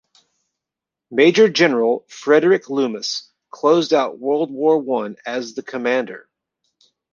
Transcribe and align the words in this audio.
Major-General 1.11 2.03
Frederick 2.09 2.71
Loomis 2.71 3.29
closed 3.51 3.93
out 3.93 4.17
World 4.17 4.49
War 4.49 4.79
One 4.79 5.15
as 5.27 5.53
the 5.53 5.61
commander. 5.61 6.27